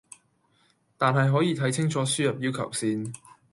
[0.97, 3.13] 但係可以睇清楚輸入要求先